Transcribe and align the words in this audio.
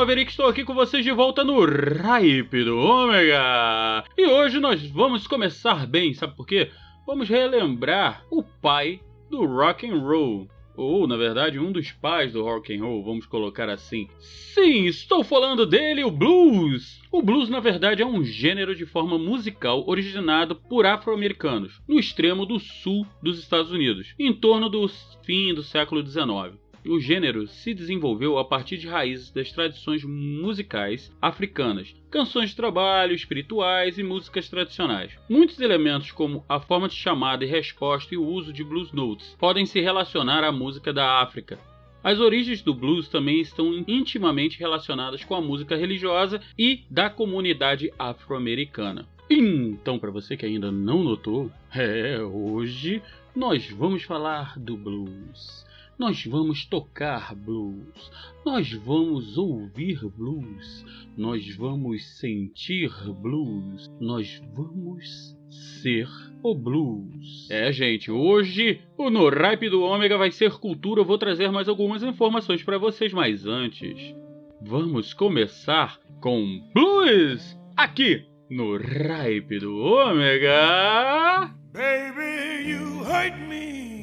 Maverick, 0.00 0.30
estou 0.30 0.46
aqui 0.46 0.64
com 0.64 0.72
vocês 0.72 1.04
de 1.04 1.12
volta 1.12 1.44
no 1.44 1.62
Hype 1.62 2.64
do 2.64 2.78
Ômega! 2.78 4.02
E 4.16 4.26
hoje 4.26 4.58
nós 4.58 4.82
vamos 4.86 5.26
começar 5.26 5.86
bem, 5.86 6.14
sabe 6.14 6.34
por 6.34 6.46
quê? 6.46 6.70
Vamos 7.06 7.28
relembrar 7.28 8.24
o 8.30 8.42
pai 8.42 8.98
do 9.30 9.44
rock 9.44 9.86
and 9.86 9.98
roll. 9.98 10.48
Ou, 10.74 11.06
na 11.06 11.18
verdade, 11.18 11.58
um 11.58 11.70
dos 11.70 11.92
pais 11.92 12.32
do 12.32 12.42
rock 12.42 12.74
and 12.74 12.82
roll, 12.82 13.04
vamos 13.04 13.26
colocar 13.26 13.68
assim. 13.68 14.08
Sim, 14.18 14.86
estou 14.86 15.22
falando 15.22 15.66
dele, 15.66 16.02
o 16.02 16.10
blues! 16.10 17.02
O 17.12 17.20
blues, 17.20 17.50
na 17.50 17.60
verdade, 17.60 18.00
é 18.00 18.06
um 18.06 18.24
gênero 18.24 18.74
de 18.74 18.86
forma 18.86 19.18
musical 19.18 19.84
originado 19.86 20.56
por 20.56 20.86
afro-americanos, 20.86 21.78
no 21.86 22.00
extremo 22.00 22.46
do 22.46 22.58
sul 22.58 23.06
dos 23.22 23.38
Estados 23.38 23.70
Unidos, 23.70 24.14
em 24.18 24.32
torno 24.32 24.70
do 24.70 24.88
fim 25.26 25.52
do 25.52 25.62
século 25.62 26.02
XIX. 26.02 26.58
O 26.86 26.98
gênero 26.98 27.46
se 27.46 27.74
desenvolveu 27.74 28.38
a 28.38 28.44
partir 28.44 28.78
de 28.78 28.88
raízes 28.88 29.30
das 29.30 29.52
tradições 29.52 30.02
musicais 30.02 31.14
africanas, 31.20 31.94
canções 32.10 32.50
de 32.50 32.56
trabalho, 32.56 33.14
espirituais 33.14 33.98
e 33.98 34.02
músicas 34.02 34.48
tradicionais. 34.48 35.12
Muitos 35.28 35.60
elementos, 35.60 36.10
como 36.10 36.42
a 36.48 36.58
forma 36.58 36.88
de 36.88 36.94
chamada 36.94 37.44
e 37.44 37.48
resposta 37.48 38.14
e 38.14 38.18
o 38.18 38.26
uso 38.26 38.50
de 38.50 38.64
blues 38.64 38.92
notes, 38.92 39.36
podem 39.38 39.66
se 39.66 39.78
relacionar 39.78 40.42
à 40.42 40.50
música 40.50 40.90
da 40.90 41.20
África. 41.20 41.58
As 42.02 42.18
origens 42.18 42.62
do 42.62 42.72
blues 42.72 43.08
também 43.08 43.40
estão 43.40 43.84
intimamente 43.86 44.58
relacionadas 44.58 45.22
com 45.22 45.34
a 45.34 45.40
música 45.40 45.76
religiosa 45.76 46.40
e 46.58 46.84
da 46.90 47.10
comunidade 47.10 47.92
afro-americana. 47.98 49.06
Então, 49.28 49.98
para 49.98 50.10
você 50.10 50.34
que 50.34 50.46
ainda 50.46 50.72
não 50.72 51.04
notou, 51.04 51.52
é 51.74 52.18
hoje 52.20 53.02
nós 53.36 53.68
vamos 53.70 54.02
falar 54.02 54.58
do 54.58 54.78
blues. 54.78 55.68
Nós 56.00 56.24
vamos 56.24 56.64
tocar 56.64 57.34
blues, 57.34 58.10
nós 58.42 58.72
vamos 58.72 59.36
ouvir 59.36 60.00
blues, 60.08 60.82
nós 61.14 61.54
vamos 61.54 62.18
sentir 62.18 62.90
blues, 63.20 63.86
nós 64.00 64.42
vamos 64.54 65.36
ser 65.50 66.08
o 66.42 66.54
blues. 66.54 67.50
É, 67.50 67.70
gente, 67.70 68.10
hoje 68.10 68.80
o 68.96 69.10
No 69.10 69.28
Ripe 69.28 69.68
do 69.68 69.82
Ômega 69.82 70.16
vai 70.16 70.30
ser 70.30 70.52
cultura. 70.52 71.02
Eu 71.02 71.04
vou 71.04 71.18
trazer 71.18 71.52
mais 71.52 71.68
algumas 71.68 72.02
informações 72.02 72.62
para 72.62 72.78
vocês, 72.78 73.12
mas 73.12 73.44
antes, 73.44 74.16
vamos 74.62 75.12
começar 75.12 76.00
com 76.18 76.66
blues 76.74 77.58
aqui 77.76 78.24
no 78.48 78.78
Ripe 78.78 79.58
do 79.58 79.76
Ômega. 79.76 81.54
Baby, 81.74 82.70
you 82.70 83.04
hurt 83.04 83.36
me. 83.50 83.99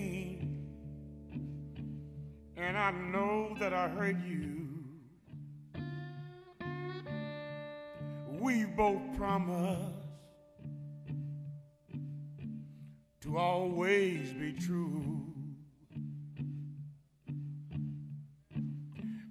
And 2.77 2.85
I 2.85 2.91
know 3.11 3.55
that 3.59 3.73
I 3.73 3.88
hurt 3.88 4.17
you. 4.23 4.67
We 8.39 8.65
both 8.65 9.01
promised 9.17 9.95
to 13.21 13.35
always 13.35 14.31
be 14.33 14.53
true. 14.53 15.25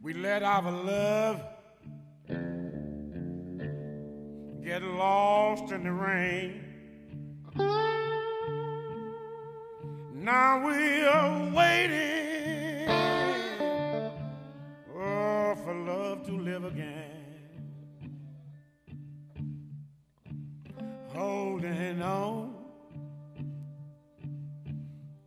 We 0.02 0.12
let 0.14 0.42
our 0.42 0.72
love 0.72 1.40
get 4.64 4.82
lost 4.82 5.70
in 5.70 5.84
the 5.84 5.92
rain. 5.92 6.64
Now 10.14 10.66
we 10.66 11.04
are 11.04 11.54
waiting 11.54 12.45
for 15.66 15.74
love 15.74 16.24
to 16.24 16.30
live 16.30 16.64
again. 16.64 17.10
Holding 21.12 22.00
on 22.00 22.54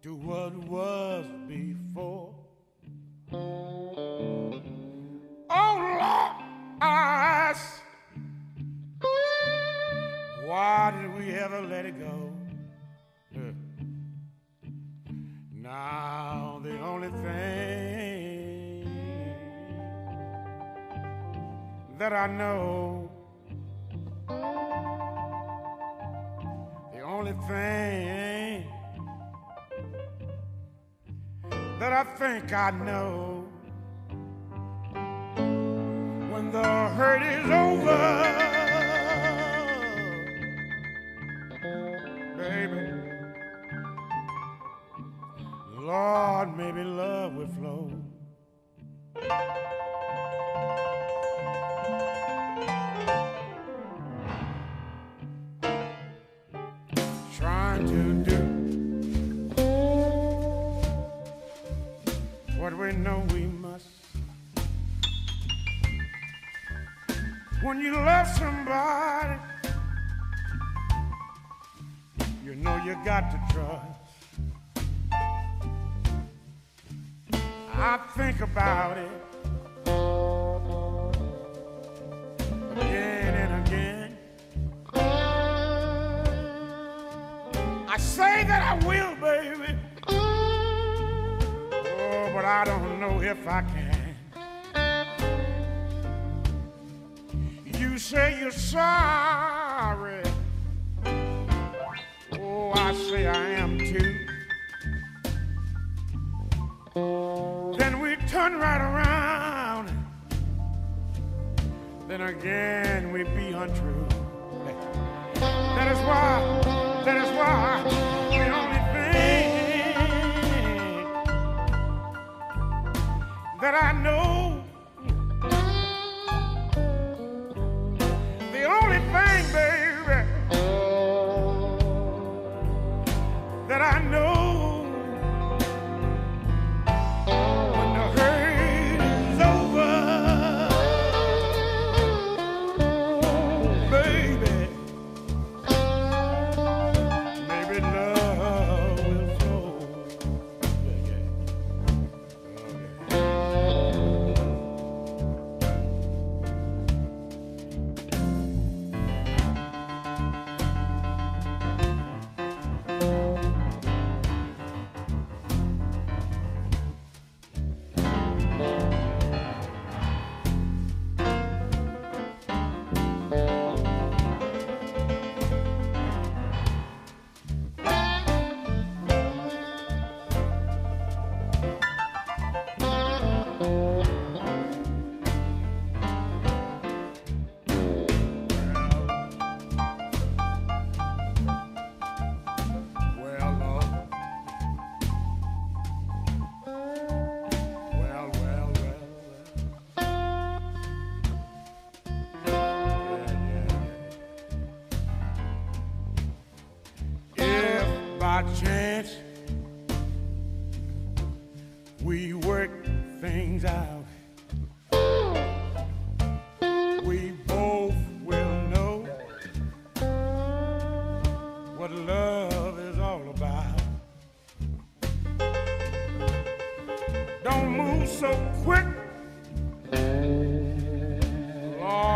to 0.02 0.16
what 0.16 0.56
was 0.60 1.26
before. 1.46 2.34
Oh 3.34 3.92
Lord, 5.50 6.36
I 6.80 7.50
ask, 7.50 7.82
why 10.46 10.94
did 11.02 11.14
we 11.18 11.34
ever 11.34 11.62
let 11.64 11.86
it 11.86 12.00
go? 12.00 12.32
Now 15.52 16.62
the 16.64 16.80
only 16.80 17.10
thing 17.10 17.99
that 22.00 22.14
I 22.14 22.28
know, 22.28 23.12
the 26.94 27.02
only 27.02 27.34
thing 27.46 28.66
that 31.78 31.92
I 31.92 32.06
think 32.18 32.54
I 32.54 32.72
know, 32.72 33.46
when 36.32 36.52
the 36.54 36.64
hurt 36.64 37.22
is 37.22 37.52
over, 37.52 38.39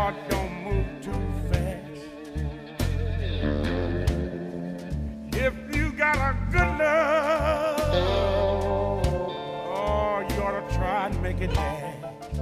Lord, 0.04 0.16
don't 0.28 0.52
move 0.64 0.86
too 1.00 1.24
fast. 1.50 2.04
If 5.32 5.54
you 5.74 5.92
got 5.92 6.16
a 6.18 6.36
good 6.52 6.78
love, 6.78 7.80
oh, 9.72 10.26
you 10.28 10.42
ought 10.42 10.68
to 10.68 10.74
try 10.76 11.06
and 11.06 11.22
make 11.22 11.40
it 11.40 11.54
last. 11.54 12.40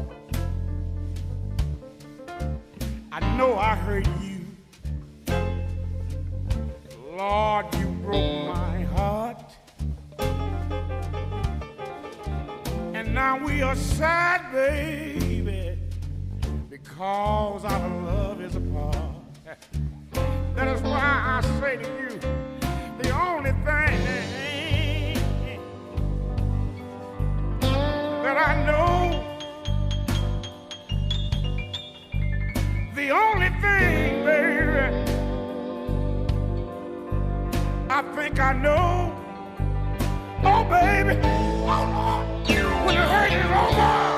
I 3.12 3.20
know 3.36 3.56
I 3.56 3.76
hurt 3.76 4.08
you. 4.24 4.40
Lord, 7.16 7.72
you 7.76 7.86
broke 8.02 8.46
my 8.48 8.82
heart. 8.96 9.40
And 12.92 13.14
now 13.14 13.38
we 13.38 13.62
are 13.62 13.76
sad, 13.76 14.50
baby, 14.50 15.11
because 17.02 17.64
our 17.64 17.88
love 18.04 18.40
is 18.40 18.54
apart. 18.54 18.96
That 20.54 20.68
is 20.68 20.80
why 20.82 21.00
I 21.00 21.40
say 21.58 21.76
to 21.78 21.88
you, 21.98 22.10
the 23.02 23.10
only 23.10 23.50
thing 23.50 23.98
that 28.22 28.36
I 28.36 28.64
know, 28.68 29.24
the 32.94 33.10
only 33.10 33.48
thing, 33.60 34.24
baby, 34.24 35.10
I 37.90 38.02
think 38.14 38.38
I 38.38 38.52
know. 38.52 39.12
Oh, 40.44 40.62
baby, 40.70 41.18
oh, 41.24 42.24
when 42.86 42.94
the 42.94 43.02
hurt 43.02 43.32
is 43.32 43.50
over. 43.50 44.11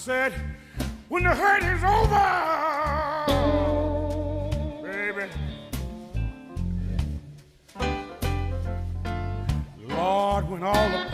Said, 0.00 0.32
when 1.10 1.24
the 1.24 1.28
hurt 1.28 1.62
is 1.62 1.84
over, 1.84 2.26
baby. 4.82 5.28
Lord, 9.94 10.48
when 10.48 10.62
all 10.62 10.88
the 10.88 11.09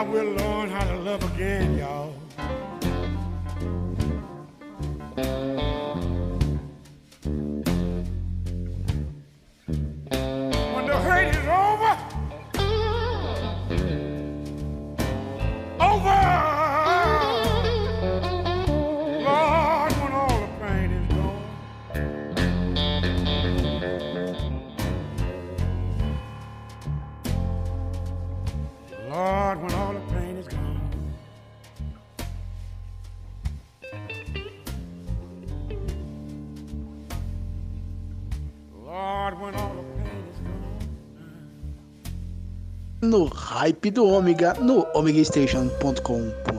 I 0.00 0.02
will 0.02 0.32
learn 0.32 0.70
how 0.70 0.84
to 0.84 0.96
love 0.96 1.22
again, 1.34 1.76
hype 43.60 43.90
do 43.90 44.06
Ômega 44.06 44.54
no 44.54 44.86
omegastation.com.br. 44.94 46.49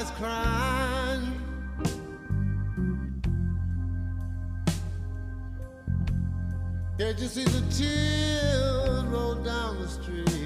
is 0.00 0.10
crying. 0.12 1.40
You 6.98 7.28
see 7.28 7.44
the 7.44 7.60
tears 7.76 9.04
roll 9.04 9.34
down 9.34 9.78
the 9.80 9.88
street? 9.88 10.39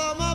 I 0.00 0.27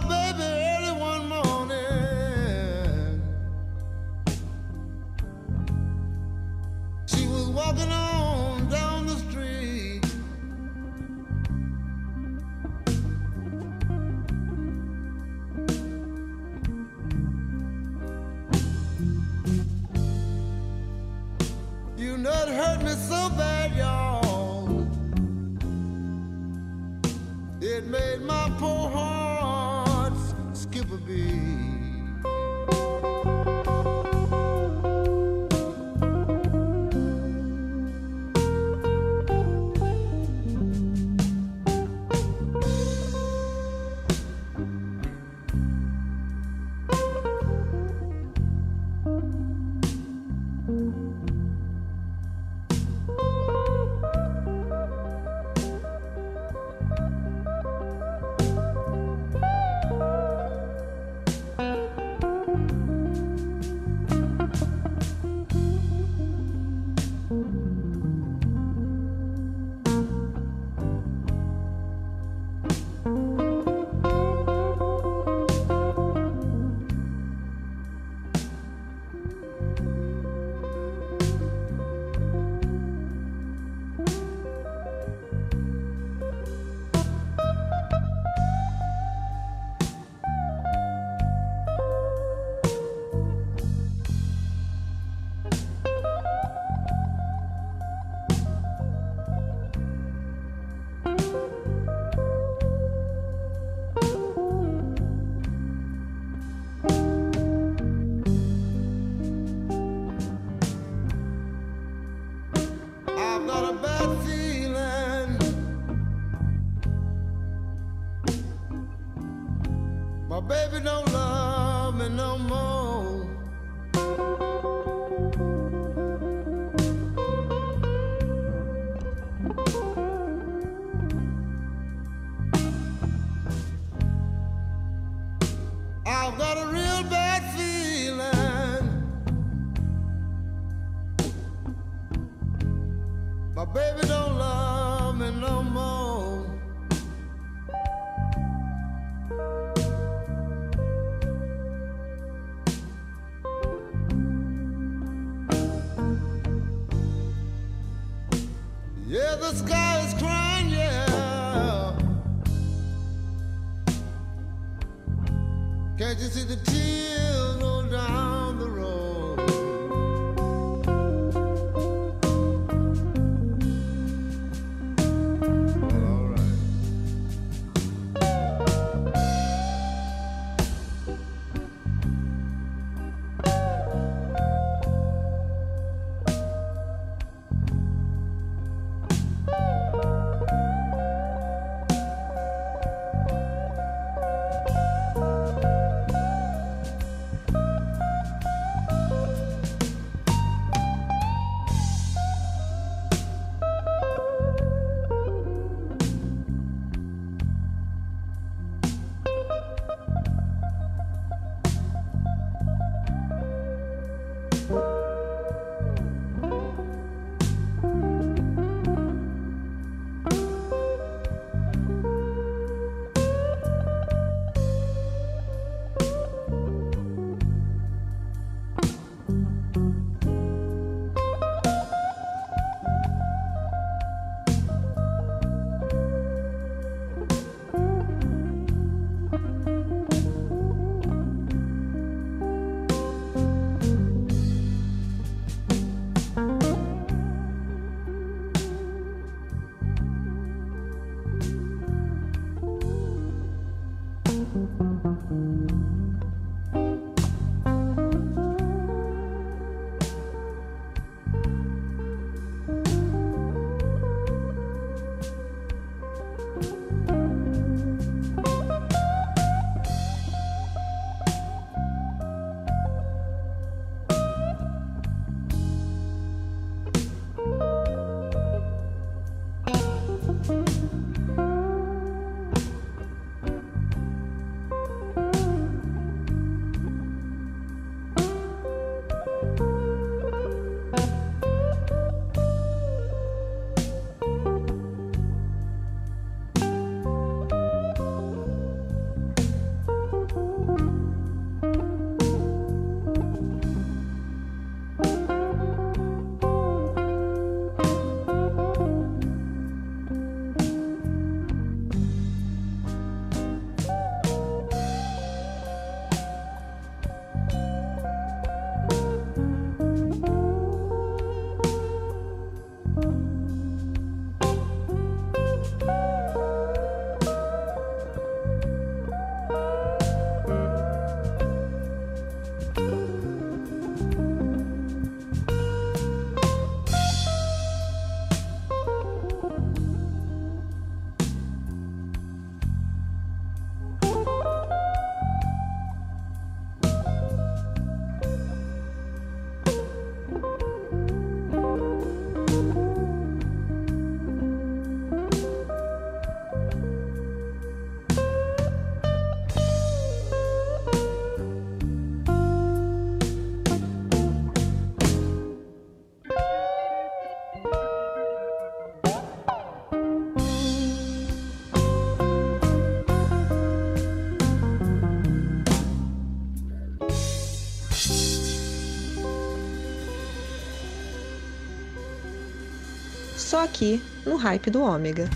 aqui 383.74 384.00
no 384.24 384.38
Hype 384.38 384.70
do 384.70 384.82
Ômega. 384.82 385.28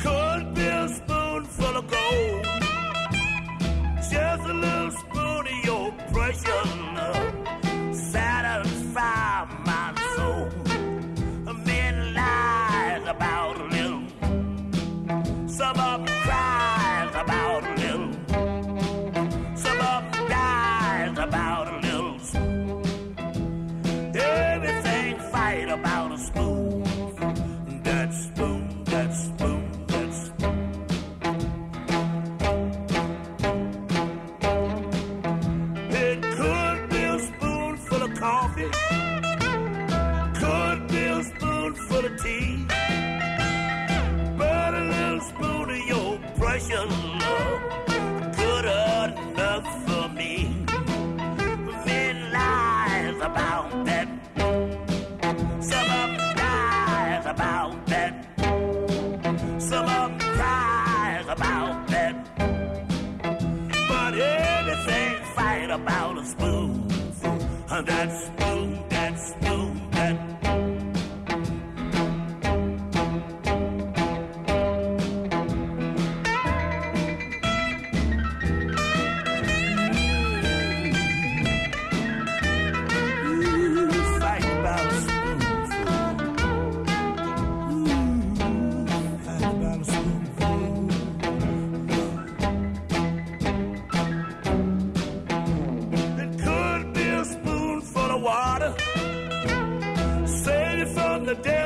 Could 0.00 0.54
be 0.54 0.66
a 0.68 0.88
spoonful 0.88 1.76
of 1.76 1.88
gold. 1.88 2.47
Your 6.46 6.97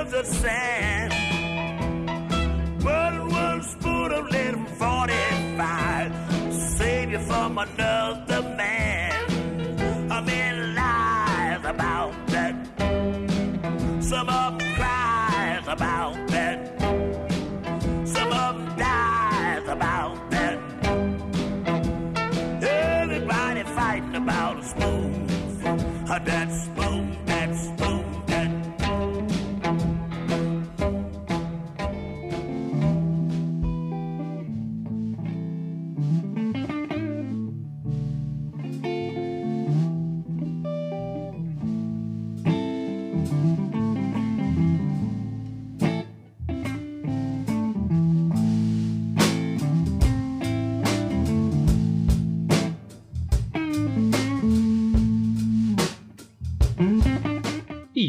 from 0.03 0.11
the 0.11 0.25
sand. 0.25 1.02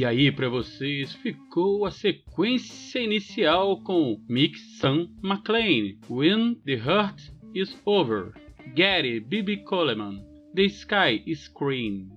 E 0.03 0.05
aí, 0.05 0.29
para 0.33 0.49
vocês, 0.49 1.13
ficou 1.13 1.85
a 1.85 1.91
sequência 1.91 2.99
inicial 2.99 3.79
com 3.83 4.21
Mick 4.27 4.59
Sam 4.59 5.07
McLean, 5.23 5.95
When 6.09 6.55
the 6.65 6.73
Heart 6.73 7.21
is 7.55 7.81
Over, 7.85 8.33
Gary 8.75 9.21
B.B. 9.21 9.63
Coleman, 9.63 10.21
The 10.53 10.63
Sky 10.63 11.23
Green 11.57 12.09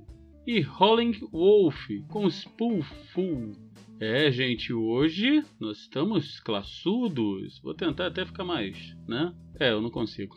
e 0.44 0.62
Rolling 0.62 1.12
Wolf 1.30 1.78
com 2.08 2.26
Spoolful. 2.26 3.52
É, 4.00 4.32
gente, 4.32 4.72
hoje 4.72 5.44
nós 5.60 5.78
estamos 5.78 6.40
classudos. 6.40 7.60
Vou 7.62 7.72
tentar 7.72 8.08
até 8.08 8.26
ficar 8.26 8.42
mais, 8.42 8.96
né? 9.06 9.32
É, 9.60 9.70
eu 9.70 9.80
não 9.80 9.90
consigo. 9.90 10.34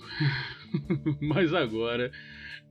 Mas 1.19 1.51
agora 1.51 2.11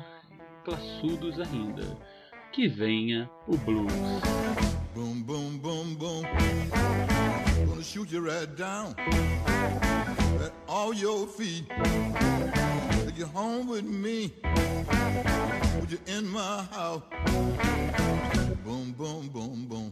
classudos 0.64 1.38
ainda. 1.38 1.84
Que 2.50 2.66
venha 2.66 3.28
o 3.46 3.58
blues. 3.58 3.92
Boom, 4.94 5.20
boom, 5.20 5.58
boom, 5.58 5.94
boom. 5.96 6.22
Gonna 7.66 7.82
shoot 7.82 8.10
you 8.10 8.24
right 8.24 8.50
down 8.56 8.94
at 10.42 10.52
all 10.66 10.94
your 10.94 11.28
feet. 11.28 11.68
You 13.18 13.26
home 13.26 13.66
with 13.66 13.84
me. 13.84 14.28
Put 15.80 15.90
you 15.90 15.98
in 16.06 16.28
my 16.28 16.62
house. 16.70 17.02
Boom, 18.64 18.92
boom, 18.92 19.26
boom, 19.26 19.66
boom. 19.66 19.90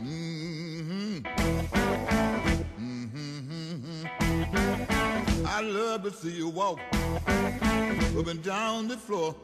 Mm-hmm. 0.00 1.18
Mm-hmm. 2.78 4.06
I 5.48 5.60
love 5.62 6.04
to 6.04 6.12
see 6.12 6.30
you 6.30 6.48
walk 6.48 6.78
up 6.92 8.26
and 8.28 8.40
down 8.40 8.86
the 8.86 8.96
floor 8.96 9.34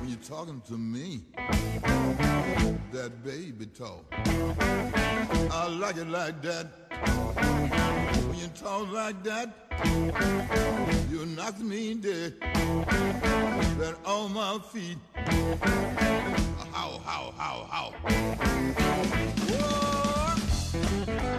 when 0.00 0.08
you're 0.08 0.18
talking 0.18 0.60
to 0.62 0.72
me. 0.72 1.22
That 2.90 3.22
baby 3.24 3.66
talk. 3.66 4.04
I 5.52 5.68
like 5.68 5.96
it 5.96 6.08
like 6.08 6.42
that. 6.42 6.66
When 8.32 8.40
you 8.40 8.48
talk 8.48 8.90
like 8.90 9.22
that, 9.24 9.50
you 11.10 11.26
knock 11.26 11.60
me 11.60 11.92
dead. 11.92 12.40
That 12.40 13.96
on 14.06 14.32
my 14.32 14.58
feet. 14.72 14.96
How, 16.72 16.98
how, 17.04 17.34
how, 17.36 17.66
how. 17.70 17.92
Whoa. 21.10 21.38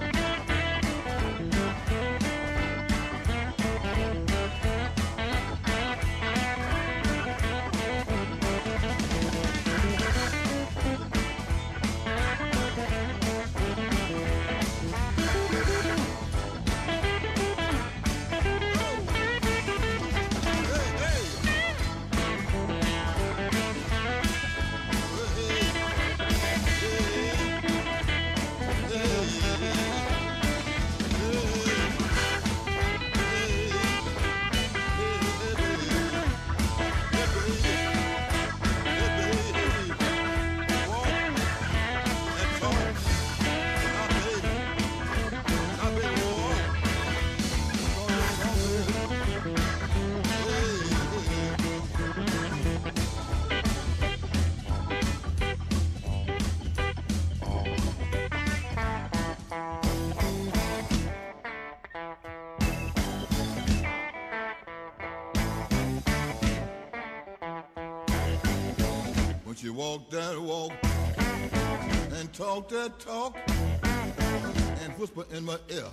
Talk 72.34 72.67
that 72.67 72.98
talk 73.00 73.38
and 73.84 74.91
whisper 74.98 75.24
in 75.32 75.46
my 75.46 75.58
ear. 75.69 75.86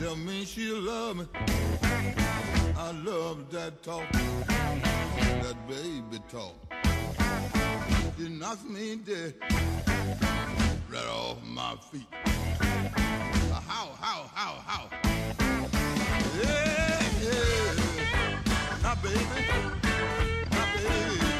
Tell 0.00 0.16
me 0.16 0.44
she 0.44 0.72
love 0.72 1.16
me. 1.16 1.26
I 2.76 2.90
love 3.04 3.50
that 3.52 3.84
talk, 3.84 4.10
that 4.10 5.56
baby 5.68 6.20
talk. 6.28 6.56
She 8.18 8.28
knocks 8.30 8.64
me 8.64 8.96
dead 8.96 9.34
right 10.90 11.06
off 11.06 11.38
my 11.44 11.76
feet. 11.92 12.06
How, 13.68 13.90
how, 14.00 14.28
how, 14.34 14.54
how? 14.66 14.88
Yeah, 16.42 17.02
yeah. 17.22 18.42
Now, 18.82 18.94
baby. 18.96 19.24
Now, 20.50 20.66
baby. 20.74 21.39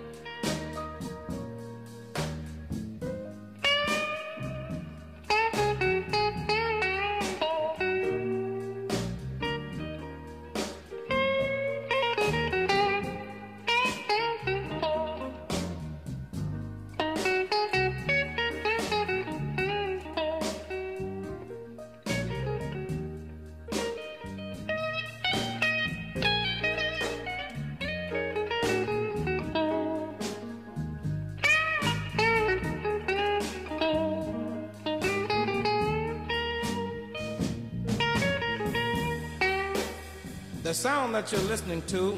The 40.71 40.75
sound 40.75 41.13
that 41.15 41.29
you're 41.33 41.41
listening 41.41 41.81
to 41.87 42.17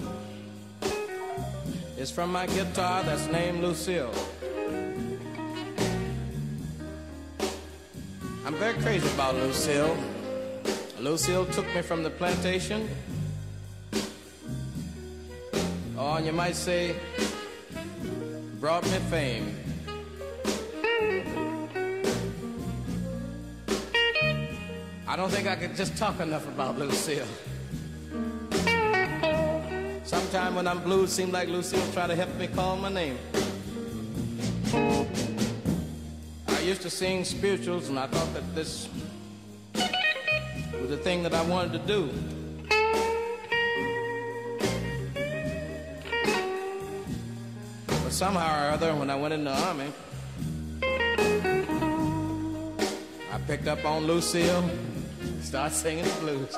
is 1.98 2.12
from 2.12 2.32
my 2.32 2.46
guitar 2.46 3.02
that's 3.02 3.26
named 3.26 3.64
Lucille. 3.64 4.14
I'm 8.46 8.54
very 8.54 8.76
crazy 8.76 9.10
about 9.16 9.34
Lucille. 9.34 9.98
Lucille 11.00 11.48
took 11.48 11.66
me 11.74 11.82
from 11.82 12.04
the 12.04 12.12
plantation. 12.12 12.88
Oh, 15.98 16.14
and 16.14 16.26
you 16.28 16.32
might 16.32 16.56
say, 16.56 16.96
brought 18.60 18.84
me 18.84 19.00
fame. 19.10 19.58
I 25.08 25.16
don't 25.16 25.32
think 25.32 25.48
I 25.48 25.56
could 25.56 25.76
just 25.76 25.98
talk 25.98 26.20
enough 26.20 26.48
about 26.48 26.78
Lucille. 26.78 27.26
Sometime 30.34 30.56
when 30.56 30.68
I'm 30.68 30.82
blue, 30.82 31.06
seemed 31.06 31.32
like 31.32 31.48
Lucille 31.48 31.86
trying 31.94 32.10
to 32.10 32.16
help 32.16 32.36
me 32.38 32.48
call 32.48 32.76
my 32.76 32.90
name. 32.90 33.20
I 36.48 36.60
used 36.62 36.82
to 36.82 36.90
sing 36.90 37.24
spirituals, 37.24 37.90
and 37.90 38.00
I 38.00 38.08
thought 38.08 38.34
that 38.34 38.56
this 38.56 38.90
was 39.76 40.90
the 40.90 40.98
thing 40.98 41.22
that 41.22 41.36
I 41.36 41.44
wanted 41.44 41.74
to 41.74 41.80
do. 41.86 42.10
But 47.86 48.12
somehow 48.12 48.70
or 48.70 48.72
other, 48.72 48.96
when 48.96 49.12
I 49.12 49.16
went 49.16 49.36
in 49.36 49.44
the 49.44 49.54
army, 49.54 49.94
I 53.32 53.38
picked 53.46 53.68
up 53.68 53.86
on 53.86 54.08
Lucille, 54.08 54.68
started 55.44 55.76
singing 55.76 56.06
the 56.06 56.20
blues. 56.22 56.58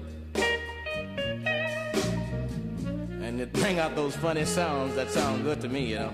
bring 3.71 3.79
out 3.79 3.95
those 3.95 4.17
funny 4.17 4.43
sounds 4.43 4.95
that 4.95 5.09
sound 5.09 5.45
good 5.45 5.61
to 5.61 5.69
me, 5.69 5.85
you 5.85 5.95
know. 5.95 6.13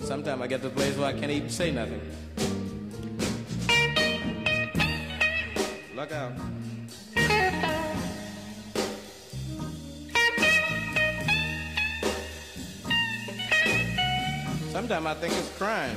Sometimes 0.00 0.42
I 0.42 0.46
get 0.46 0.60
to 0.60 0.66
a 0.66 0.70
place 0.70 0.94
where 0.94 1.06
I 1.06 1.14
can't 1.14 1.30
even 1.30 1.48
say 1.48 1.70
nothing. 1.70 2.02
Look 5.96 6.12
out. 6.12 6.32
Sometimes 14.72 15.06
I 15.06 15.14
think 15.14 15.32
it's 15.32 15.56
crime. 15.56 15.96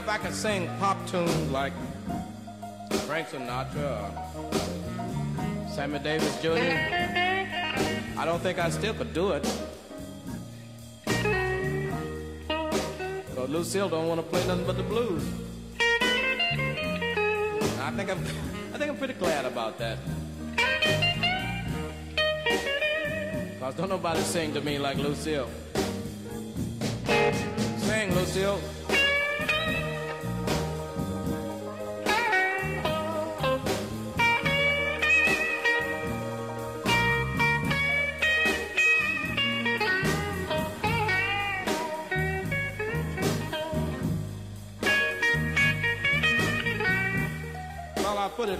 If 0.00 0.08
I 0.08 0.16
could 0.16 0.34
sing 0.34 0.66
pop 0.78 0.96
tunes 1.06 1.50
like 1.50 1.74
Frank 3.06 3.28
Sinatra 3.28 4.00
or 4.00 5.68
Sammy 5.68 5.98
Davis 5.98 6.40
Jr., 6.40 6.48
I 8.18 8.22
don't 8.24 8.40
think 8.40 8.58
I 8.58 8.70
still 8.70 8.94
could 8.94 9.12
do 9.12 9.32
it. 9.32 9.42
because 13.28 13.50
Lucille 13.50 13.90
don't 13.90 14.08
want 14.08 14.22
to 14.22 14.26
play 14.26 14.46
nothing 14.46 14.64
but 14.66 14.78
the 14.78 14.82
blues. 14.84 15.22
I 17.78 17.90
think 17.94 18.10
I'm, 18.10 18.18
I 18.74 18.78
think 18.78 18.90
I'm 18.90 18.96
pretty 18.96 19.14
glad 19.14 19.44
about 19.44 19.78
that. 19.78 19.98
Cause 23.60 23.74
don't 23.74 23.90
nobody 23.90 24.20
sing 24.20 24.54
to 24.54 24.62
me 24.62 24.78
like 24.78 24.96
Lucille. 24.96 25.50
Sing, 27.76 28.14
Lucille. 28.14 28.58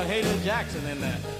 Mahalia 0.00 0.42
Jackson 0.42 0.86
in 0.86 0.98
there. 0.98 1.39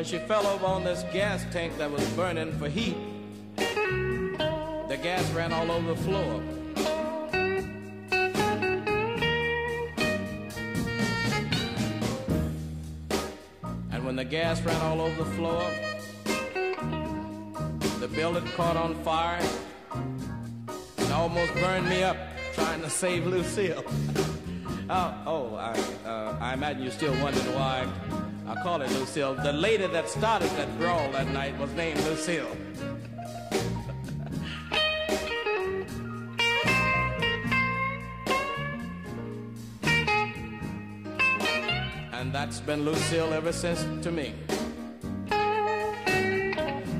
when 0.00 0.06
she 0.06 0.18
fell 0.20 0.46
over 0.46 0.64
on 0.64 0.82
this 0.82 1.04
gas 1.12 1.44
tank 1.52 1.76
that 1.76 1.90
was 1.90 2.02
burning 2.12 2.58
for 2.58 2.70
heat, 2.70 2.96
the 3.54 4.98
gas 5.02 5.30
ran 5.32 5.52
all 5.52 5.70
over 5.70 5.88
the 5.88 6.00
floor. 6.00 6.40
And 13.92 14.02
when 14.06 14.16
the 14.16 14.24
gas 14.24 14.62
ran 14.62 14.80
all 14.80 15.02
over 15.02 15.22
the 15.22 15.30
floor, 15.32 15.70
the 18.00 18.08
building 18.08 18.46
caught 18.56 18.78
on 18.78 18.94
fire 19.04 19.46
and 20.96 21.12
almost 21.12 21.52
burned 21.56 21.90
me 21.90 22.02
up 22.02 22.16
trying 22.54 22.80
to 22.80 22.88
save 22.88 23.26
Lucille. 23.26 23.84
oh, 24.88 25.14
oh 25.26 25.56
I, 25.56 25.78
uh, 26.08 26.38
I 26.40 26.54
imagine 26.54 26.84
you're 26.84 26.90
still 26.90 27.12
wondering 27.22 27.54
why 27.54 27.86
I 28.50 28.56
call 28.64 28.82
it 28.82 28.90
Lucille. 28.90 29.34
The 29.34 29.52
lady 29.52 29.86
that 29.86 30.08
started 30.08 30.50
that 30.50 30.76
brawl 30.76 31.12
that 31.12 31.28
night 31.28 31.56
was 31.56 31.72
named 31.74 32.00
Lucille. 32.00 32.50
and 42.12 42.32
that's 42.32 42.58
been 42.58 42.84
Lucille 42.84 43.32
ever 43.32 43.52
since 43.52 43.84
to 44.02 44.10
me. 44.10 44.34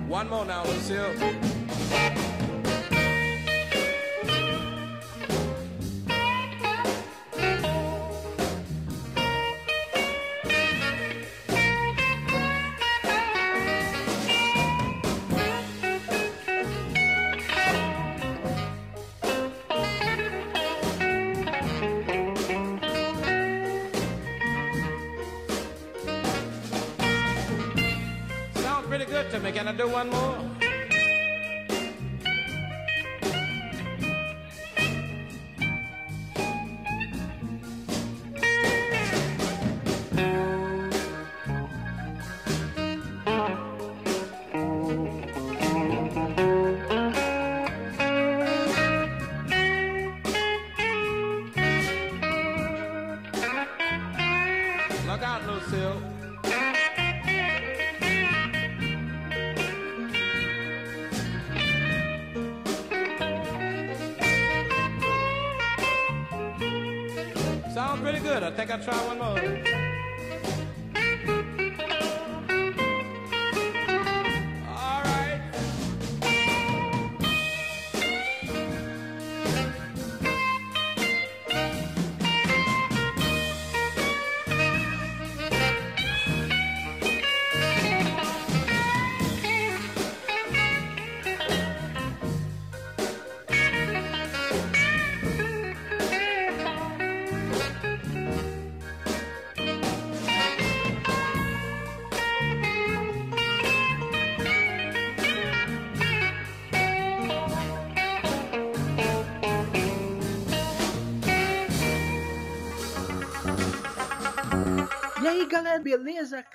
One 0.07 0.31
more 0.31 0.45
now, 0.45 0.65
Lucille. 0.65 1.13
One 29.91 30.09
more? 30.11 30.60
I 68.73 68.77
try 68.77 68.95
one 69.09 69.19
more. 69.19 69.30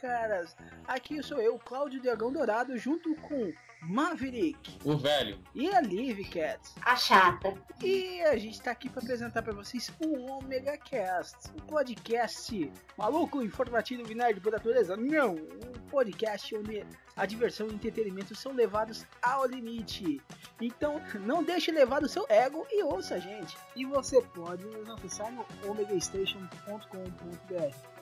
Caras? 0.06 0.56
Aqui 0.88 1.22
sou 1.24 1.40
eu, 1.42 1.58
Cláudio 1.58 2.02
Dragão 2.02 2.32
Dourado, 2.32 2.78
junto 2.78 3.16
com 3.16 3.52
Maverick 3.82 4.78
O 4.84 4.98
velho. 4.98 5.38
e 5.54 5.70
a 5.70 5.80
Liv 5.82 6.20
Cats. 6.30 6.76
A 6.84 6.96
chata. 6.96 7.54
E 7.84 8.22
a 8.22 8.38
gente 8.38 8.62
tá 8.62 8.72
aqui 8.72 8.90
pra 8.90 9.02
apresentar 9.02 9.42
pra 9.42 9.54
vocês 9.54 9.92
o 10.00 10.32
Omega 10.32 10.78
Cast, 10.78 11.36
um 11.56 11.66
podcast 11.68 12.72
maluco, 12.98 13.42
informativo 13.42 14.10
e 14.12 14.16
nerd 14.16 14.40
por 14.42 14.52
natureza. 14.52 14.96
Não, 14.98 15.36
um 15.36 15.88
podcast 15.90 16.56
onde 16.56 16.86
a 17.16 17.26
diversão 17.26 17.68
e 17.68 17.72
o 17.72 17.74
entretenimento 17.74 18.36
são 18.36 18.52
levados 18.54 19.06
ao 19.22 19.46
limite. 19.46 20.22
Então, 20.60 21.02
não 21.22 21.44
deixe 21.44 21.72
levar 21.72 22.04
o 22.04 22.10
seu 22.10 22.26
ego 22.30 22.66
e 22.72 22.84
ouça 22.84 23.16
a 23.16 23.20
gente. 23.20 23.56
E 23.76 23.86
você 23.86 24.22
pode 24.22 24.66
nos 24.66 24.90
acessar 24.90 25.32
no 25.32 25.46
omegastation.com.br. 25.70 27.95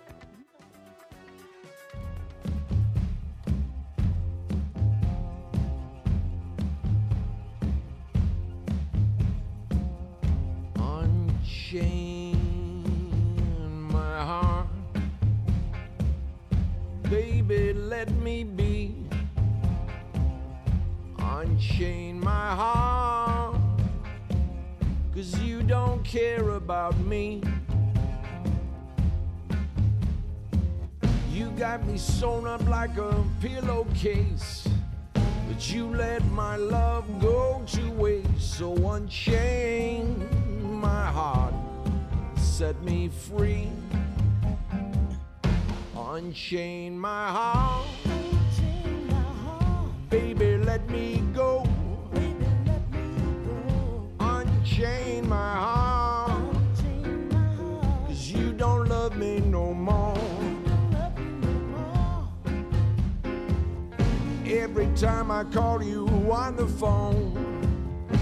sewn 32.04 32.46
up 32.46 32.68
like 32.68 32.98
a 32.98 33.24
pillowcase. 33.40 34.68
But 35.14 35.72
you 35.72 35.96
let 35.96 36.24
my 36.26 36.58
love 36.58 37.06
go 37.22 37.62
to 37.68 37.92
waste. 37.92 38.58
So 38.58 38.74
unchain 38.92 40.28
my 40.82 41.06
heart, 41.06 41.54
set 42.36 42.82
me 42.84 43.10
free. 43.10 43.70
Unchain 45.96 46.98
my 47.00 47.28
heart, 47.28 47.88
baby, 50.10 50.58
let 50.58 50.88
me 50.90 51.24
go. 51.34 51.63
Time 65.04 65.30
I 65.30 65.44
call 65.44 65.84
you 65.84 66.08
on 66.32 66.56
the 66.56 66.66
phone, 66.66 67.36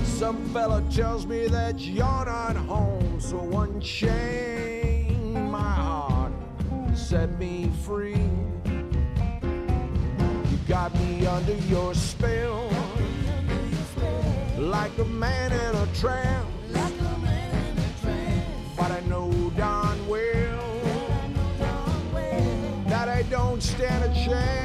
some 0.04 0.44
fella 0.52 0.84
tells 0.90 1.28
me 1.28 1.46
that 1.46 1.80
you're 1.80 2.26
not 2.26 2.56
home. 2.56 3.22
So 3.22 3.38
unchain 3.60 5.52
my 5.52 5.60
heart, 5.60 6.34
set 6.96 7.38
me 7.38 7.70
free. 7.86 8.28
You 10.50 10.58
got 10.68 10.92
me 10.96 11.28
under 11.28 11.54
your 11.70 11.94
spell, 11.94 12.68
like 14.58 14.98
a 14.98 15.06
man 15.06 15.52
in 15.52 15.76
a 15.76 15.88
trance. 15.94 16.48
But 18.76 18.90
I 18.90 19.02
know 19.02 19.30
darn 19.56 20.08
well 20.08 20.82
that 22.88 23.08
I 23.08 23.22
don't 23.30 23.62
stand 23.62 24.04
a 24.04 24.14
chance. 24.16 24.61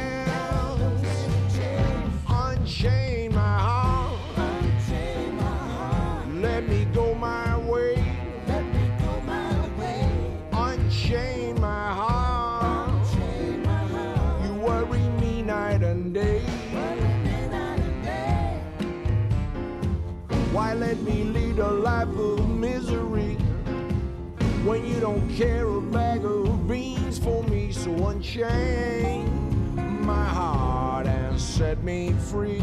Let 20.87 21.03
me 21.03 21.25
lead 21.25 21.59
a 21.59 21.69
life 21.69 22.17
of 22.17 22.49
misery 22.49 23.35
when 24.65 24.87
you 24.87 25.01
don't 25.01 25.29
care 25.35 25.67
a 25.67 25.81
bag 25.81 26.25
of 26.25 26.69
beans 26.69 27.19
for 27.19 27.43
me? 27.45 27.73
So 27.73 27.91
unchain 28.07 29.27
my 30.07 30.29
heart 30.29 31.09
and 31.09 31.41
set 31.41 31.83
me 31.83 32.13
free. 32.13 32.63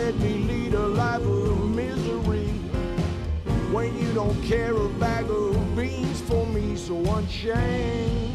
Let 0.00 0.18
me 0.20 0.34
lead 0.50 0.72
a 0.72 0.86
life 0.86 1.20
of 1.20 1.70
misery 1.70 2.48
when 3.70 3.94
you 3.98 4.10
don't 4.14 4.40
care 4.42 4.74
a 4.74 4.88
bag 4.98 5.26
of 5.30 5.76
beans 5.76 6.22
for 6.22 6.46
me? 6.46 6.74
So 6.74 6.96
unchain 7.16 8.32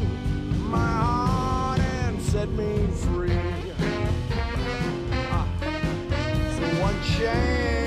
my 0.70 0.78
heart 0.78 1.80
and 1.80 2.22
set 2.22 2.48
me 2.50 2.86
free. 3.02 3.36
Ah. 5.32 5.46
So 6.56 6.64
unchain 6.88 7.85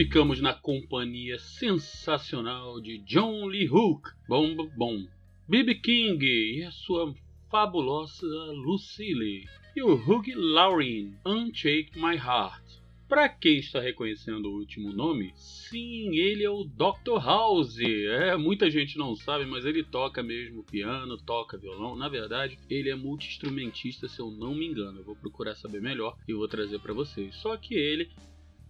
ficamos 0.00 0.40
na 0.40 0.54
companhia 0.54 1.38
sensacional 1.38 2.80
de 2.80 2.96
John 3.00 3.44
Lee 3.44 3.68
Hook, 3.68 4.08
bom 4.26 4.56
bom, 4.74 5.06
B.B. 5.46 5.74
King 5.74 6.24
e 6.24 6.64
a 6.64 6.70
sua 6.70 7.14
fabulosa 7.50 8.26
Lucille, 8.54 9.44
e 9.76 9.82
o 9.82 9.92
Hugh 9.92 10.24
Laurie, 10.34 11.12
Unshake 11.26 11.98
My 11.98 12.16
Heart. 12.16 12.64
Para 13.06 13.28
quem 13.28 13.58
está 13.58 13.78
reconhecendo 13.78 14.46
o 14.46 14.54
último 14.54 14.90
nome, 14.90 15.34
sim, 15.36 16.16
ele 16.16 16.44
é 16.44 16.50
o 16.50 16.64
Dr. 16.64 17.22
House. 17.22 17.78
É, 17.78 18.34
muita 18.38 18.70
gente 18.70 18.96
não 18.96 19.14
sabe, 19.14 19.44
mas 19.44 19.66
ele 19.66 19.84
toca 19.84 20.22
mesmo 20.22 20.64
piano, 20.64 21.18
toca 21.18 21.58
violão. 21.58 21.94
Na 21.94 22.08
verdade, 22.08 22.58
ele 22.70 22.88
é 22.88 22.94
multi-instrumentista, 22.94 24.08
se 24.08 24.18
eu 24.18 24.30
não 24.30 24.54
me 24.54 24.66
engano. 24.66 25.00
Eu 25.00 25.04
vou 25.04 25.16
procurar 25.16 25.56
saber 25.56 25.82
melhor 25.82 26.16
e 26.26 26.32
vou 26.32 26.48
trazer 26.48 26.78
para 26.78 26.94
vocês. 26.94 27.34
Só 27.34 27.54
que 27.58 27.74
ele 27.74 28.08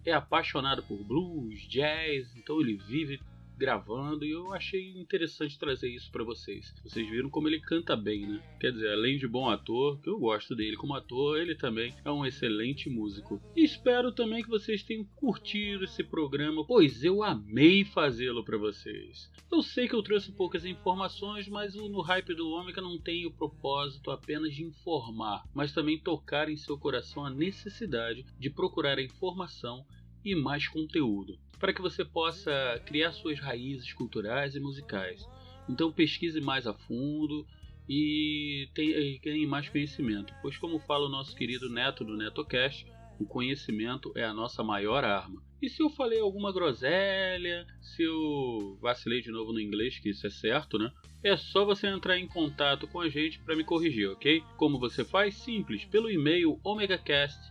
é 0.05 0.13
apaixonado 0.13 0.83
por 0.83 1.03
blues, 1.03 1.59
jazz, 1.67 2.35
então 2.35 2.59
ele 2.59 2.77
vive 2.77 3.19
gravando 3.61 4.25
e 4.25 4.31
eu 4.31 4.51
achei 4.51 4.89
interessante 4.97 5.59
trazer 5.59 5.87
isso 5.87 6.11
para 6.11 6.23
vocês. 6.23 6.73
Vocês 6.83 7.07
viram 7.07 7.29
como 7.29 7.47
ele 7.47 7.59
canta 7.59 7.95
bem, 7.95 8.25
né? 8.25 8.41
Quer 8.59 8.71
dizer, 8.71 8.91
além 8.91 9.19
de 9.19 9.27
bom 9.27 9.47
ator, 9.47 10.01
que 10.01 10.09
eu 10.09 10.17
gosto 10.17 10.55
dele 10.55 10.75
como 10.75 10.95
ator, 10.95 11.39
ele 11.39 11.53
também 11.53 11.93
é 12.03 12.09
um 12.09 12.25
excelente 12.25 12.89
músico. 12.89 13.39
E 13.55 13.63
espero 13.63 14.11
também 14.11 14.41
que 14.41 14.49
vocês 14.49 14.81
tenham 14.81 15.05
curtido 15.15 15.83
esse 15.83 16.03
programa, 16.03 16.65
pois 16.65 17.03
eu 17.03 17.21
amei 17.21 17.85
fazê-lo 17.85 18.43
para 18.43 18.57
vocês. 18.57 19.31
Eu 19.51 19.61
sei 19.61 19.87
que 19.87 19.93
eu 19.93 20.01
trouxe 20.01 20.31
poucas 20.31 20.65
informações, 20.65 21.47
mas 21.47 21.75
no 21.75 22.01
Hype 22.01 22.33
do 22.33 22.49
Ômega 22.49 22.81
não 22.81 22.97
tem 22.97 23.27
o 23.27 23.31
propósito 23.31 24.09
apenas 24.09 24.55
de 24.55 24.63
informar, 24.63 25.43
mas 25.53 25.71
também 25.71 25.99
tocar 25.99 26.49
em 26.49 26.57
seu 26.57 26.79
coração 26.79 27.23
a 27.23 27.29
necessidade 27.29 28.25
de 28.39 28.49
procurar 28.49 28.97
a 28.97 29.03
informação 29.03 29.85
e 30.25 30.33
mais 30.33 30.67
conteúdo 30.67 31.37
para 31.61 31.71
que 31.71 31.81
você 31.81 32.03
possa 32.03 32.81
criar 32.87 33.11
suas 33.11 33.39
raízes 33.39 33.93
culturais 33.93 34.55
e 34.55 34.59
musicais. 34.59 35.23
Então 35.69 35.93
pesquise 35.93 36.41
mais 36.41 36.65
a 36.65 36.73
fundo 36.73 37.45
e 37.87 38.67
tenha 38.73 39.47
mais 39.47 39.69
conhecimento, 39.69 40.33
pois 40.41 40.57
como 40.57 40.79
fala 40.79 41.05
o 41.05 41.11
nosso 41.11 41.35
querido 41.35 41.69
Neto 41.69 42.03
do 42.03 42.17
NetoCast, 42.17 42.85
o 43.19 43.25
conhecimento 43.25 44.11
é 44.15 44.23
a 44.23 44.33
nossa 44.33 44.63
maior 44.63 45.03
arma. 45.03 45.41
E 45.61 45.69
se 45.69 45.83
eu 45.83 45.91
falei 45.91 46.19
alguma 46.19 46.51
groselha, 46.51 47.67
se 47.79 48.01
eu 48.01 48.79
vacilei 48.81 49.21
de 49.21 49.29
novo 49.29 49.53
no 49.53 49.59
inglês, 49.59 49.99
que 49.99 50.09
isso 50.09 50.25
é 50.25 50.29
certo, 50.31 50.79
né? 50.79 50.91
É 51.23 51.37
só 51.37 51.63
você 51.63 51.85
entrar 51.85 52.17
em 52.17 52.27
contato 52.27 52.87
com 52.87 52.99
a 52.99 53.07
gente 53.07 53.39
para 53.39 53.55
me 53.55 53.63
corrigir, 53.63 54.09
ok? 54.09 54.41
Como 54.57 54.79
você 54.79 55.05
faz? 55.05 55.35
Simples, 55.35 55.85
pelo 55.85 56.09
e-mail 56.09 56.59
omegacast 56.63 57.50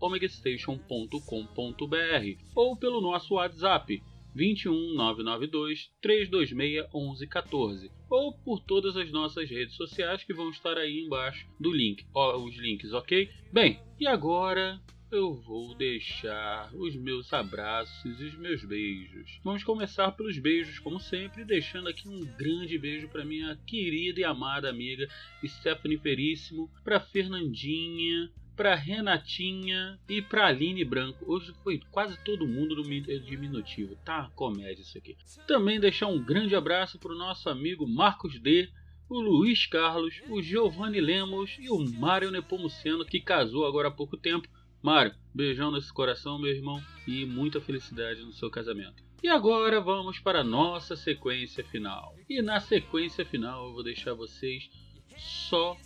omegastation.com.br 0.00 2.40
ou 2.54 2.76
pelo 2.76 3.00
nosso 3.00 3.34
WhatsApp 3.34 4.02
21 4.34 4.94
992 4.94 5.90
326 6.02 6.92
1114 6.92 7.90
ou 8.10 8.32
por 8.32 8.60
todas 8.60 8.96
as 8.96 9.10
nossas 9.10 9.48
redes 9.48 9.76
sociais 9.76 10.24
que 10.24 10.34
vão 10.34 10.50
estar 10.50 10.76
aí 10.76 11.00
embaixo 11.00 11.46
do 11.58 11.72
link, 11.72 12.04
ó, 12.14 12.36
os 12.36 12.56
links, 12.56 12.92
ok? 12.92 13.30
Bem, 13.52 13.80
e 13.98 14.06
agora 14.06 14.80
eu 15.10 15.34
vou 15.34 15.74
deixar 15.74 16.70
os 16.74 16.96
meus 16.96 17.32
abraços 17.32 18.20
e 18.20 18.24
os 18.24 18.36
meus 18.36 18.64
beijos. 18.64 19.40
Vamos 19.44 19.62
começar 19.62 20.10
pelos 20.12 20.38
beijos, 20.38 20.78
como 20.80 20.98
sempre, 20.98 21.44
deixando 21.44 21.88
aqui 21.88 22.08
um 22.08 22.20
grande 22.36 22.78
beijo 22.78 23.08
para 23.08 23.24
minha 23.24 23.56
querida 23.66 24.20
e 24.20 24.24
amada 24.24 24.68
amiga 24.68 25.06
Stephanie 25.44 25.98
Feríssimo, 25.98 26.70
para 26.82 27.00
Fernandinha, 27.00 28.30
para 28.56 28.74
Renatinha 28.74 29.98
e 30.08 30.22
para 30.22 30.46
Aline 30.46 30.84
Branco. 30.84 31.30
Hoje 31.30 31.52
foi 31.62 31.80
quase 31.90 32.18
todo 32.24 32.48
mundo 32.48 32.74
no 32.74 32.82
diminutivo, 33.20 33.94
tá? 34.04 34.30
Comédia 34.34 34.80
isso 34.80 34.96
aqui. 34.96 35.16
Também 35.46 35.78
deixar 35.78 36.06
um 36.06 36.18
grande 36.18 36.56
abraço 36.56 36.98
para 36.98 37.12
o 37.12 37.18
nosso 37.18 37.50
amigo 37.50 37.86
Marcos 37.86 38.40
D, 38.40 38.68
o 39.08 39.20
Luiz 39.20 39.66
Carlos, 39.66 40.20
o 40.28 40.40
Giovanni 40.40 41.00
Lemos 41.00 41.56
e 41.60 41.68
o 41.68 41.78
Mário 41.78 42.30
Nepomuceno, 42.30 43.04
que 43.04 43.20
casou 43.20 43.66
agora 43.66 43.88
há 43.88 43.90
pouco 43.90 44.16
tempo. 44.16 44.48
Mário, 44.82 45.14
beijão 45.34 45.70
nesse 45.70 45.92
coração, 45.92 46.38
meu 46.38 46.50
irmão, 46.50 46.82
e 47.06 47.26
muita 47.26 47.60
felicidade 47.60 48.22
no 48.22 48.32
seu 48.32 48.50
casamento. 48.50 49.04
E 49.22 49.28
agora 49.28 49.80
vamos 49.80 50.18
para 50.18 50.40
a 50.40 50.44
nossa 50.44 50.96
sequência 50.96 51.64
final. 51.64 52.14
E 52.28 52.40
na 52.40 52.60
sequência 52.60 53.24
final 53.24 53.66
eu 53.66 53.74
vou 53.74 53.82
deixar 53.82 54.14
vocês 54.14 54.70
só 55.16 55.76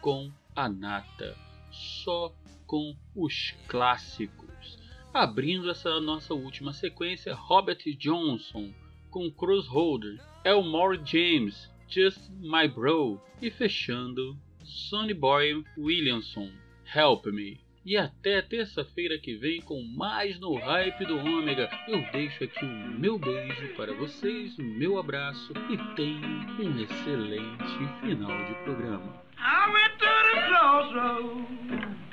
com 0.00 0.30
a 0.54 0.68
nata 0.68 1.36
só 1.74 2.34
com 2.66 2.96
os 3.14 3.52
clássicos. 3.68 4.78
Abrindo 5.12 5.70
essa 5.70 6.00
nossa 6.00 6.34
última 6.34 6.72
sequência, 6.72 7.34
Robert 7.34 7.82
Johnson 7.98 8.72
com 9.14 9.30
Crossholder, 9.30 10.20
Elmore 10.44 11.00
James, 11.04 11.70
Just 11.88 12.28
My 12.40 12.66
Bro 12.66 13.22
e 13.40 13.48
fechando 13.48 14.36
Sonny 14.64 15.14
Boy 15.14 15.62
Williamson, 15.78 16.50
Help 16.92 17.26
Me. 17.26 17.60
E 17.86 17.96
até 17.96 18.42
terça-feira 18.42 19.16
que 19.18 19.36
vem 19.36 19.60
com 19.60 19.80
mais 19.82 20.40
no 20.40 20.56
Hype 20.56 21.04
do 21.04 21.18
Ômega. 21.18 21.70
Eu 21.86 22.02
deixo 22.10 22.42
aqui 22.42 22.64
o 22.64 22.98
meu 22.98 23.18
beijo 23.18 23.68
para 23.76 23.92
vocês, 23.92 24.58
o 24.58 24.62
meu 24.62 24.98
abraço 24.98 25.52
e 25.70 25.94
tenham 25.94 26.20
um 26.58 26.80
excelente 26.80 28.00
final 28.00 28.44
de 28.46 28.54
programa. 28.64 29.22
Crossroads, 30.54 32.03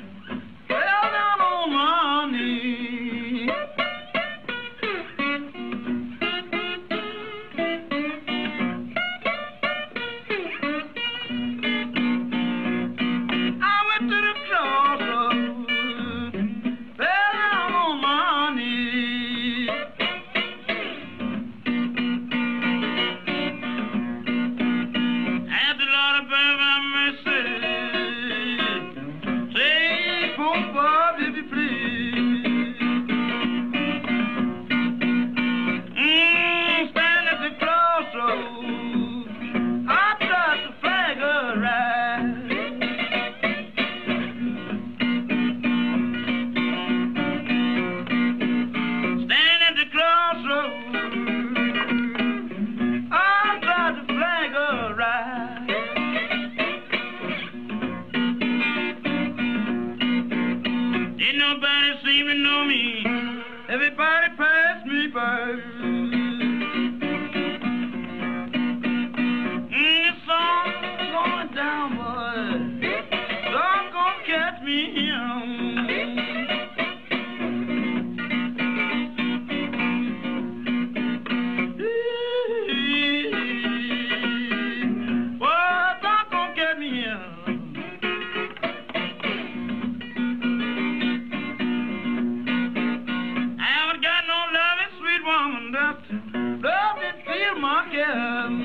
walking 97.72 98.61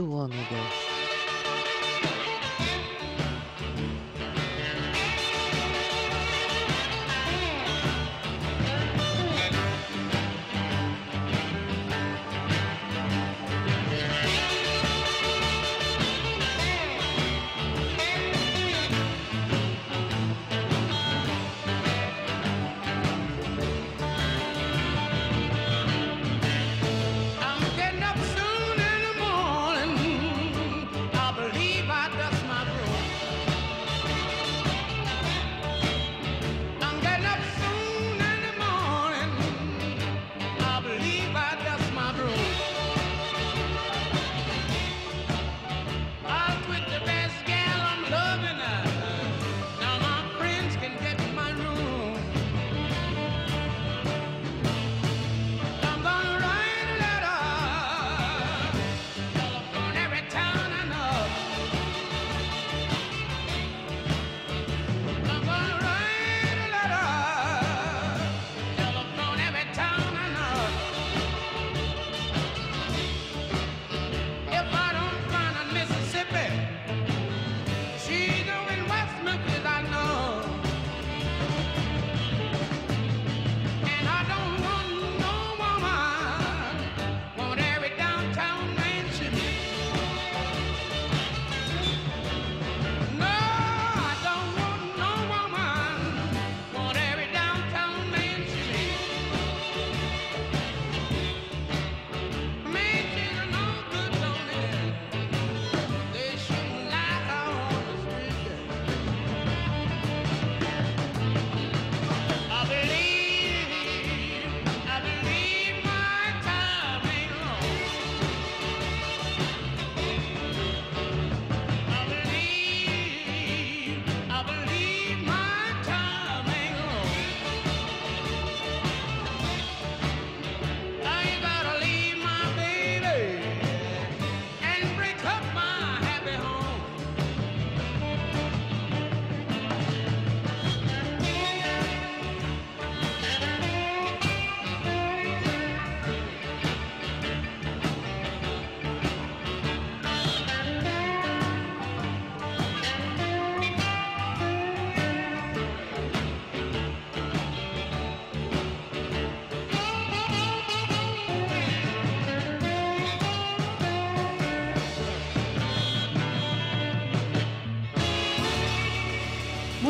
do 0.00 0.40
ago. 0.40 1.19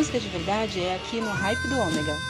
música 0.01 0.19
de 0.19 0.29
verdade 0.29 0.81
é 0.81 0.95
aqui 0.95 1.21
no 1.21 1.31
Hype 1.31 1.69
do 1.69 1.79
Ômega. 1.79 2.30